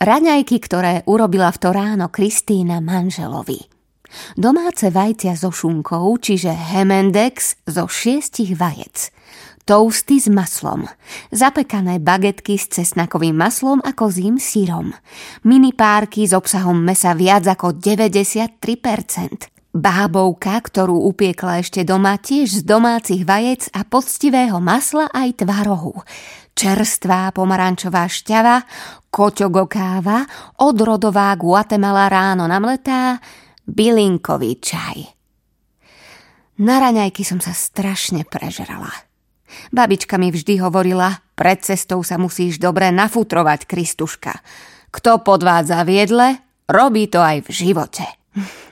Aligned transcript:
Raňajky, 0.00 0.64
ktoré 0.64 1.04
urobila 1.04 1.52
v 1.52 1.60
to 1.60 1.76
ráno 1.76 2.08
Kristýna 2.08 2.80
manželovi. 2.80 3.68
Domáce 4.32 4.88
vajcia 4.88 5.36
so 5.36 5.52
šunkou, 5.52 6.16
čiže 6.16 6.48
Hemendex 6.48 7.60
zo 7.68 7.84
šiestich 7.84 8.56
vajec. 8.56 9.12
Toasty 9.68 10.16
s 10.16 10.32
maslom. 10.32 10.88
Zapekané 11.28 12.00
bagetky 12.00 12.56
s 12.56 12.72
cesnakovým 12.72 13.36
maslom 13.36 13.84
a 13.84 13.92
kozím 13.92 14.40
sírom. 14.40 14.96
Mini 15.44 15.76
párky 15.76 16.24
s 16.24 16.32
obsahom 16.32 16.80
mesa 16.80 17.12
viac 17.12 17.44
ako 17.44 17.76
93%. 17.76 19.59
Bábovka, 19.70 20.58
ktorú 20.58 21.06
upiekla 21.14 21.62
ešte 21.62 21.86
doma, 21.86 22.18
tiež 22.18 22.60
z 22.60 22.62
domácich 22.66 23.22
vajec 23.22 23.70
a 23.70 23.86
poctivého 23.86 24.58
masla 24.58 25.06
aj 25.14 25.46
tvarohu 25.46 26.02
čerstvá 26.60 27.32
pomarančová 27.32 28.04
šťava, 28.04 28.68
koťogo 29.08 29.64
káva, 29.64 30.28
odrodová 30.60 31.32
Guatemala 31.32 32.12
ráno 32.12 32.44
namletá, 32.44 33.16
bylinkový 33.64 34.60
čaj. 34.60 34.98
Na 36.60 36.76
raňajky 36.76 37.24
som 37.24 37.40
sa 37.40 37.56
strašne 37.56 38.28
prežrala. 38.28 38.92
Babička 39.72 40.20
mi 40.20 40.28
vždy 40.28 40.60
hovorila, 40.60 41.24
pred 41.32 41.64
cestou 41.64 42.04
sa 42.04 42.20
musíš 42.20 42.60
dobre 42.60 42.92
nafutrovať, 42.92 43.64
Kristuška. 43.64 44.44
Kto 44.92 45.24
podvádza 45.24 45.80
v 45.88 45.90
jedle, 46.04 46.28
robí 46.68 47.08
to 47.08 47.24
aj 47.24 47.48
v 47.48 47.50
živote. 47.50 48.19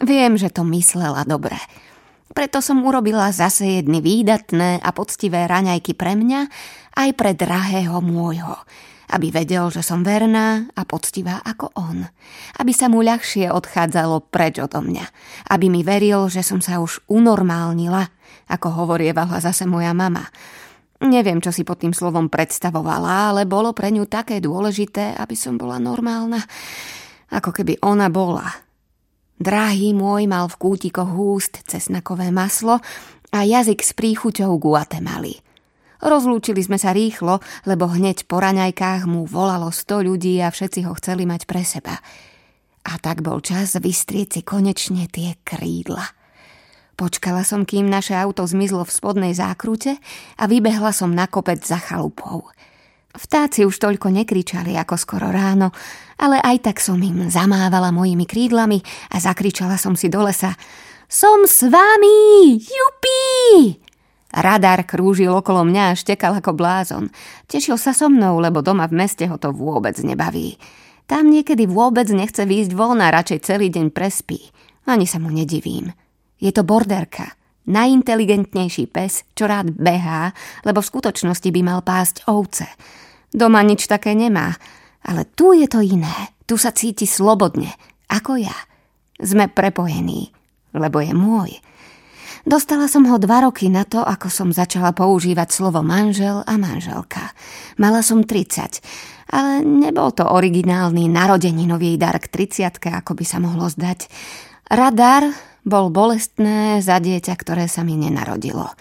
Viem, 0.00 0.40
že 0.40 0.48
to 0.48 0.64
myslela 0.64 1.28
dobre. 1.28 1.56
Preto 2.32 2.64
som 2.64 2.80
urobila 2.80 3.28
zase 3.28 3.84
jedny 3.84 4.00
výdatné 4.00 4.80
a 4.80 4.88
poctivé 4.96 5.44
raňajky 5.44 5.92
pre 5.92 6.16
mňa 6.16 6.48
aj 6.96 7.08
pre 7.12 7.36
drahého 7.36 8.00
môjho, 8.00 8.56
aby 9.12 9.28
vedel, 9.28 9.68
že 9.68 9.84
som 9.84 10.00
verná 10.00 10.64
a 10.72 10.88
poctivá 10.88 11.44
ako 11.44 11.76
on. 11.76 12.08
Aby 12.56 12.72
sa 12.72 12.88
mu 12.88 13.04
ľahšie 13.04 13.52
odchádzalo 13.52 14.32
preč 14.32 14.56
odo 14.64 14.80
mňa. 14.80 15.04
Aby 15.52 15.68
mi 15.68 15.84
veril, 15.84 16.32
že 16.32 16.40
som 16.40 16.64
sa 16.64 16.80
už 16.80 17.04
unormálnila, 17.12 18.08
ako 18.48 18.80
hovorievala 18.80 19.36
zase 19.44 19.68
moja 19.68 19.92
mama. 19.92 20.24
Neviem, 21.04 21.44
čo 21.44 21.52
si 21.52 21.68
pod 21.68 21.84
tým 21.84 21.92
slovom 21.92 22.32
predstavovala, 22.32 23.36
ale 23.36 23.44
bolo 23.44 23.76
pre 23.76 23.92
ňu 23.92 24.08
také 24.08 24.40
dôležité, 24.40 25.20
aby 25.20 25.36
som 25.36 25.60
bola 25.60 25.76
normálna, 25.76 26.40
ako 27.28 27.52
keby 27.52 27.76
ona 27.84 28.08
bola 28.08 28.71
Drahý 29.42 29.90
môj 29.90 30.30
mal 30.30 30.46
v 30.46 30.54
kútikoch 30.54 31.10
úst 31.18 31.66
cesnakové 31.66 32.30
maslo 32.30 32.78
a 33.34 33.42
jazyk 33.42 33.82
s 33.82 33.90
príchuťou 33.90 34.54
Guatemaly. 34.54 35.42
Rozlúčili 35.98 36.62
sme 36.62 36.78
sa 36.78 36.94
rýchlo, 36.94 37.42
lebo 37.66 37.90
hneď 37.90 38.30
po 38.30 38.38
raňajkách 38.38 39.02
mu 39.10 39.26
volalo 39.26 39.74
sto 39.74 39.98
ľudí 39.98 40.38
a 40.38 40.54
všetci 40.54 40.86
ho 40.86 40.94
chceli 40.94 41.26
mať 41.26 41.50
pre 41.50 41.66
seba. 41.66 41.98
A 42.86 43.02
tak 43.02 43.26
bol 43.26 43.42
čas 43.42 43.74
vystrieť 43.74 44.38
si 44.38 44.40
konečne 44.46 45.10
tie 45.10 45.34
krídla. 45.42 46.06
Počkala 46.94 47.42
som, 47.42 47.66
kým 47.66 47.90
naše 47.90 48.14
auto 48.14 48.46
zmizlo 48.46 48.86
v 48.86 48.94
spodnej 48.94 49.34
zákrute 49.34 49.98
a 50.38 50.46
vybehla 50.46 50.94
som 50.94 51.10
na 51.10 51.26
kopec 51.26 51.66
za 51.66 51.82
chalupou. 51.82 52.46
Vtáci 53.12 53.68
už 53.68 53.76
toľko 53.76 54.08
nekričali 54.08 54.72
ako 54.80 54.96
skoro 54.96 55.28
ráno, 55.28 55.68
ale 56.16 56.40
aj 56.40 56.72
tak 56.72 56.76
som 56.80 56.96
im 56.96 57.28
zamávala 57.28 57.92
mojimi 57.92 58.24
krídlami 58.24 58.80
a 59.12 59.20
zakričala 59.20 59.76
som 59.76 59.92
si 59.92 60.08
do 60.08 60.24
lesa 60.24 60.56
Som 61.12 61.44
s 61.44 61.60
vami! 61.68 62.56
Jupi! 62.56 63.76
Radar 64.32 64.88
krúžil 64.88 65.28
okolo 65.28 65.60
mňa 65.68 65.92
a 65.92 65.98
štekal 65.98 66.40
ako 66.40 66.56
blázon. 66.56 67.12
Tešil 67.52 67.76
sa 67.76 67.92
so 67.92 68.08
mnou, 68.08 68.40
lebo 68.40 68.64
doma 68.64 68.88
v 68.88 69.04
meste 69.04 69.28
ho 69.28 69.36
to 69.36 69.52
vôbec 69.52 69.92
nebaví. 70.00 70.56
Tam 71.04 71.28
niekedy 71.28 71.68
vôbec 71.68 72.08
nechce 72.08 72.48
výjsť 72.48 72.72
von 72.72 73.04
a 73.04 73.12
radšej 73.12 73.44
celý 73.44 73.68
deň 73.68 73.92
prespí. 73.92 74.40
Ani 74.88 75.04
sa 75.04 75.20
mu 75.20 75.28
nedivím. 75.28 75.92
Je 76.40 76.48
to 76.48 76.64
borderka. 76.64 77.41
Najinteligentnejší 77.62 78.90
pes, 78.90 79.22
čo 79.38 79.46
rád 79.46 79.70
behá, 79.70 80.34
lebo 80.66 80.82
v 80.82 80.90
skutočnosti 80.90 81.46
by 81.46 81.60
mal 81.62 81.80
pásť 81.86 82.26
ovce. 82.26 82.66
Doma 83.30 83.62
nič 83.62 83.86
také 83.86 84.18
nemá, 84.18 84.50
ale 85.06 85.30
tu 85.30 85.54
je 85.54 85.70
to 85.70 85.78
iné. 85.78 86.34
Tu 86.44 86.58
sa 86.58 86.74
cíti 86.74 87.06
slobodne, 87.06 87.70
ako 88.10 88.42
ja. 88.42 88.56
Sme 89.22 89.46
prepojení, 89.46 90.34
lebo 90.74 90.98
je 90.98 91.14
môj. 91.14 91.62
Dostala 92.42 92.90
som 92.90 93.06
ho 93.06 93.22
dva 93.22 93.46
roky 93.46 93.70
na 93.70 93.86
to, 93.86 94.02
ako 94.02 94.26
som 94.26 94.48
začala 94.50 94.90
používať 94.90 95.54
slovo 95.54 95.78
manžel 95.86 96.42
a 96.42 96.58
manželka. 96.58 97.30
Mala 97.78 98.02
som 98.02 98.26
30, 98.26 98.82
ale 99.30 99.62
nebol 99.62 100.10
to 100.10 100.26
originálny 100.26 101.06
narodeninový 101.06 101.94
dar 101.94 102.18
k 102.18 102.26
30 102.26 102.82
ako 102.82 103.14
by 103.14 103.24
sa 103.24 103.38
mohlo 103.38 103.70
zdať. 103.70 104.10
Radar 104.74 105.51
bol 105.62 105.94
bolestné 105.94 106.82
za 106.82 106.98
dieťa, 106.98 107.34
ktoré 107.38 107.70
sa 107.70 107.86
mi 107.86 107.94
nenarodilo. 107.94 108.74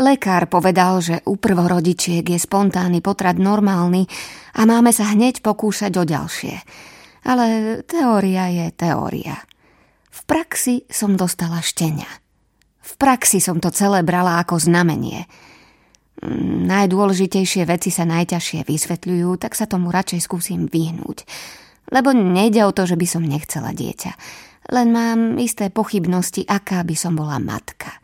Lekár 0.00 0.48
povedal, 0.48 1.04
že 1.04 1.20
u 1.28 1.36
prvorodičiek 1.36 2.24
je 2.24 2.40
spontánny 2.40 3.04
potrat 3.04 3.36
normálny 3.36 4.08
a 4.56 4.64
máme 4.64 4.88
sa 4.88 5.12
hneď 5.12 5.44
pokúšať 5.44 5.92
o 6.00 6.04
ďalšie. 6.08 6.56
Ale 7.28 7.46
teória 7.84 8.48
je 8.48 8.66
teória. 8.72 9.36
V 10.08 10.20
praxi 10.24 10.88
som 10.88 11.14
dostala 11.14 11.60
štenia. 11.60 12.08
V 12.82 12.92
praxi 12.98 13.38
som 13.38 13.60
to 13.60 13.68
celé 13.70 14.00
brala 14.00 14.40
ako 14.40 14.58
znamenie. 14.58 15.28
Najdôležitejšie 16.66 17.62
veci 17.68 17.90
sa 17.92 18.08
najťažšie 18.08 18.64
vysvetľujú, 18.66 19.28
tak 19.38 19.52
sa 19.54 19.68
tomu 19.68 19.92
radšej 19.92 20.20
skúsim 20.24 20.66
vyhnúť. 20.66 21.26
Lebo 21.92 22.16
nejde 22.16 22.64
o 22.64 22.72
to, 22.72 22.88
že 22.88 22.96
by 22.96 23.06
som 23.06 23.22
nechcela 23.26 23.76
dieťa. 23.76 24.12
Len 24.70 24.88
mám 24.94 25.40
isté 25.42 25.72
pochybnosti, 25.74 26.46
aká 26.46 26.86
by 26.86 26.94
som 26.94 27.18
bola 27.18 27.42
matka. 27.42 27.98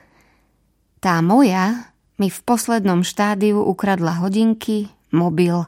Tá 0.98 1.22
moja 1.22 1.94
mi 2.19 2.26
v 2.26 2.41
poslednom 2.42 3.06
štádiu 3.06 3.62
ukradla 3.62 4.19
hodinky, 4.19 4.91
mobil 5.14 5.62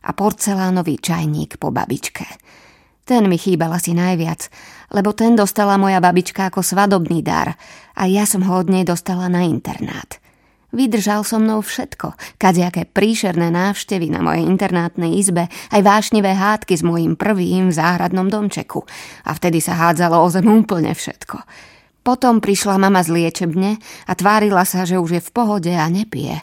a 0.00 0.10
porcelánový 0.16 0.96
čajník 0.96 1.60
po 1.60 1.68
babičke. 1.68 2.24
Ten 3.04 3.28
mi 3.28 3.36
chýbal 3.36 3.74
asi 3.76 3.92
najviac, 3.92 4.48
lebo 4.96 5.12
ten 5.12 5.36
dostala 5.36 5.76
moja 5.76 6.00
babička 6.00 6.48
ako 6.48 6.64
svadobný 6.64 7.20
dar 7.20 7.58
a 7.92 8.08
ja 8.08 8.24
som 8.24 8.40
ho 8.46 8.54
od 8.56 8.72
nej 8.72 8.86
dostala 8.88 9.28
na 9.28 9.44
internát. 9.44 10.16
Vydržal 10.70 11.26
so 11.26 11.42
mnou 11.42 11.66
všetko, 11.66 12.14
kadejaké 12.38 12.86
príšerné 12.86 13.50
návštevy 13.50 14.06
na 14.06 14.22
mojej 14.22 14.46
internátnej 14.46 15.18
izbe, 15.18 15.50
aj 15.74 15.82
vášnivé 15.82 16.30
hádky 16.30 16.78
s 16.78 16.86
mojím 16.86 17.18
prvým 17.18 17.74
v 17.74 17.74
záhradnom 17.74 18.30
domčeku. 18.30 18.86
A 19.26 19.34
vtedy 19.34 19.58
sa 19.58 19.74
hádzalo 19.74 20.22
o 20.22 20.28
zem 20.30 20.46
úplne 20.46 20.94
všetko. 20.94 21.42
Potom 22.06 22.38
prišla 22.38 22.78
mama 22.78 23.02
z 23.02 23.12
liečebne 23.12 23.82
a 24.06 24.12
tvárila 24.14 24.62
sa, 24.62 24.86
že 24.86 25.02
už 25.02 25.10
je 25.18 25.22
v 25.26 25.30
pohode 25.34 25.72
a 25.74 25.84
nepije. 25.90 26.38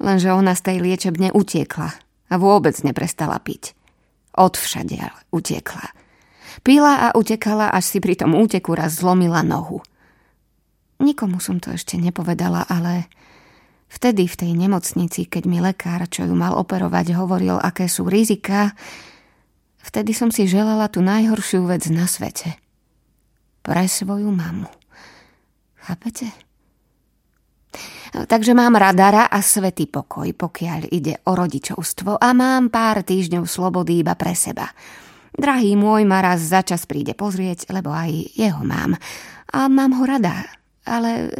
Lenže 0.00 0.36
ona 0.36 0.52
z 0.52 0.62
tej 0.70 0.76
liečebne 0.84 1.32
utiekla 1.32 1.90
a 2.30 2.34
vôbec 2.36 2.76
neprestala 2.84 3.40
piť. 3.40 3.72
Odvšadiaľ 4.36 5.32
utiekla. 5.32 5.96
Pila 6.60 7.08
a 7.08 7.16
utekala, 7.16 7.72
až 7.72 7.96
si 7.96 7.98
pri 8.04 8.20
tom 8.20 8.36
úteku 8.36 8.76
raz 8.76 9.00
zlomila 9.00 9.40
nohu. 9.40 9.80
Nikomu 11.00 11.40
som 11.40 11.56
to 11.56 11.72
ešte 11.72 11.96
nepovedala, 11.96 12.68
ale 12.68 13.08
vtedy 13.90 14.30
v 14.30 14.38
tej 14.38 14.52
nemocnici, 14.54 15.26
keď 15.26 15.42
mi 15.50 15.58
lekár, 15.58 16.06
čo 16.06 16.24
ju 16.24 16.32
mal 16.32 16.54
operovať, 16.54 17.18
hovoril, 17.18 17.58
aké 17.58 17.90
sú 17.90 18.06
rizika, 18.06 18.72
vtedy 19.82 20.14
som 20.14 20.30
si 20.30 20.46
želala 20.46 20.86
tú 20.86 21.02
najhoršiu 21.02 21.66
vec 21.66 21.90
na 21.90 22.06
svete– 22.06 22.54
pre 23.62 23.84
svoju 23.88 24.32
mamu. 24.32 24.68
Chápete? 25.80 26.28
Takže 28.10 28.58
mám 28.58 28.74
radara 28.74 29.30
a 29.30 29.38
svetý 29.38 29.86
pokoj, 29.86 30.26
pokiaľ 30.34 30.90
ide 30.90 31.22
o 31.30 31.38
rodičovstvo 31.38 32.18
a 32.18 32.28
mám 32.34 32.66
pár 32.66 33.06
týždňov 33.06 33.46
slobody 33.46 34.02
iba 34.02 34.18
pre 34.18 34.34
seba. 34.34 34.66
Drahý 35.30 35.78
môj 35.78 36.02
ma 36.10 36.18
raz 36.18 36.42
za 36.42 36.66
čas 36.66 36.90
príde 36.90 37.14
pozrieť, 37.14 37.70
lebo 37.70 37.94
aj 37.94 38.34
jeho 38.34 38.66
mám. 38.66 38.98
A 39.54 39.70
mám 39.70 39.94
ho 39.94 40.02
rada, 40.02 40.42
ale 40.82 41.30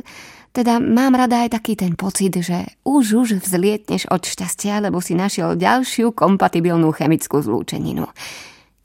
teda 0.50 0.82
mám 0.82 1.14
rada 1.14 1.46
aj 1.46 1.54
taký 1.54 1.78
ten 1.78 1.94
pocit, 1.94 2.34
že 2.34 2.66
už 2.82 3.22
už 3.22 3.28
vzlietneš 3.38 4.10
od 4.10 4.26
šťastia, 4.26 4.82
lebo 4.82 4.98
si 4.98 5.14
našiel 5.14 5.54
ďalšiu 5.54 6.10
kompatibilnú 6.10 6.90
chemickú 6.90 7.38
zlúčeninu. 7.38 8.10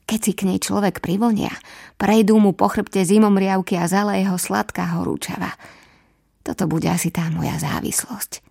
Keď 0.06 0.20
si 0.22 0.32
k 0.38 0.46
nej 0.46 0.62
človek 0.62 1.02
privonia, 1.02 1.50
prejdú 1.98 2.38
mu 2.38 2.54
po 2.54 2.70
chrbte 2.70 3.02
zimomriavky 3.02 3.74
a 3.74 3.90
zale 3.90 4.22
jeho 4.22 4.38
sladká 4.38 4.94
horúčava. 4.94 5.50
Toto 6.46 6.70
bude 6.70 6.86
asi 6.86 7.10
tá 7.10 7.26
moja 7.34 7.58
závislosť. 7.58 8.46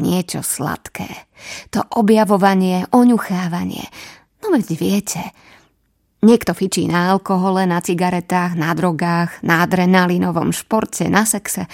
Niečo 0.00 0.40
sladké. 0.40 1.28
To 1.76 1.84
objavovanie, 2.00 2.88
oňuchávanie. 2.88 3.84
No 4.40 4.56
veď 4.56 4.66
viete, 4.76 5.22
Niekto 6.24 6.56
fičí 6.56 6.88
na 6.88 7.12
alkohole, 7.12 7.68
na 7.68 7.78
cigaretách, 7.78 8.56
na 8.56 8.72
drogách, 8.72 9.44
na 9.44 9.62
adrenalinovom 9.62 10.50
športe, 10.50 11.06
na 11.12 11.28
sexe. 11.28 11.68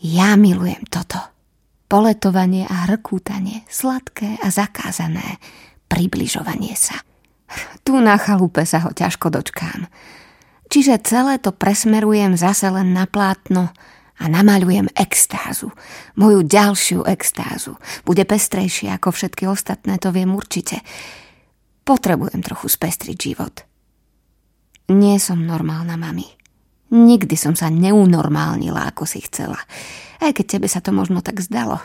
Ja 0.00 0.36
milujem 0.36 0.84
toto. 0.92 1.16
Poletovanie 1.86 2.66
a 2.66 2.90
hrkútanie, 2.90 3.62
sladké 3.70 4.42
a 4.42 4.50
zakázané, 4.50 5.38
približovanie 5.86 6.74
sa. 6.74 6.98
Tu 7.86 7.94
na 8.02 8.18
chalupe 8.18 8.66
sa 8.66 8.82
ho 8.82 8.90
ťažko 8.90 9.30
dočkám. 9.30 9.86
Čiže 10.66 10.98
celé 11.06 11.38
to 11.38 11.54
presmerujem 11.54 12.34
zase 12.34 12.66
len 12.66 12.90
na 12.90 13.06
plátno 13.06 13.70
a 14.18 14.24
namaľujem 14.26 14.90
extázu. 14.98 15.70
Moju 16.18 16.42
ďalšiu 16.42 17.06
extázu. 17.06 17.78
Bude 18.02 18.26
pestrejšia 18.26 18.98
ako 18.98 19.14
všetky 19.14 19.46
ostatné, 19.46 20.02
to 20.02 20.10
viem 20.10 20.34
určite. 20.34 20.82
Potrebujem 21.86 22.42
trochu 22.42 22.66
spestriť 22.66 23.16
život. 23.16 23.54
Nie 24.90 25.22
som 25.22 25.46
normálna, 25.46 25.94
mami. 25.94 26.26
Nikdy 26.96 27.36
som 27.36 27.52
sa 27.52 27.68
neunormálnila, 27.68 28.88
ako 28.88 29.04
si 29.04 29.20
chcela. 29.28 29.60
Aj 30.16 30.32
keď 30.32 30.56
tebe 30.56 30.66
sa 30.72 30.80
to 30.80 30.96
možno 30.96 31.20
tak 31.20 31.44
zdalo. 31.44 31.76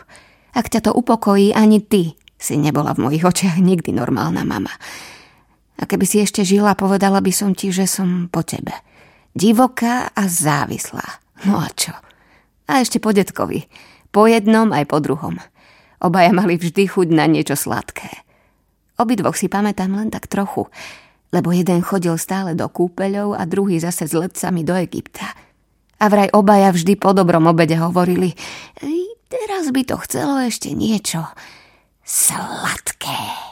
Ak 0.56 0.72
ťa 0.72 0.88
to 0.88 0.90
upokojí, 0.96 1.52
ani 1.52 1.84
ty 1.84 2.16
si 2.40 2.56
nebola 2.56 2.96
v 2.96 3.04
mojich 3.08 3.24
očiach 3.28 3.60
nikdy 3.60 3.92
normálna 3.92 4.40
mama. 4.48 4.72
A 5.76 5.84
keby 5.84 6.08
si 6.08 6.24
ešte 6.24 6.42
žila, 6.42 6.72
povedala 6.72 7.20
by 7.20 7.32
som 7.32 7.52
ti, 7.52 7.68
že 7.68 7.84
som 7.84 8.32
po 8.32 8.40
tebe. 8.40 8.72
Divoká 9.36 10.08
a 10.12 10.24
závislá. 10.24 11.20
No 11.44 11.60
a 11.60 11.68
čo? 11.72 11.92
A 12.68 12.80
ešte 12.80 12.96
po 12.96 13.12
detkovi. 13.12 13.68
Po 14.12 14.24
jednom 14.28 14.72
aj 14.72 14.88
po 14.88 15.00
druhom. 15.00 15.36
Obaja 16.02 16.32
mali 16.34 16.56
vždy 16.56 16.88
chuť 16.88 17.08
na 17.12 17.28
niečo 17.28 17.56
sladké. 17.56 18.10
Obidvoch 19.00 19.34
si 19.34 19.48
pamätám 19.48 19.94
len 19.96 20.12
tak 20.12 20.28
trochu, 20.28 20.68
lebo 21.32 21.48
jeden 21.50 21.80
chodil 21.80 22.14
stále 22.20 22.52
do 22.52 22.68
kúpeľov 22.68 23.34
a 23.34 23.48
druhý 23.48 23.80
zase 23.80 24.04
s 24.04 24.14
letcami 24.14 24.62
do 24.62 24.76
Egypta. 24.76 25.32
A 25.98 26.04
vraj 26.12 26.28
obaja 26.36 26.70
vždy 26.70 26.94
po 27.00 27.16
dobrom 27.16 27.48
obede 27.48 27.80
hovorili, 27.80 28.36
teraz 29.32 29.72
by 29.72 29.82
to 29.82 29.96
chcelo 30.04 30.44
ešte 30.44 30.76
niečo 30.76 31.24
sladké. 32.04 33.51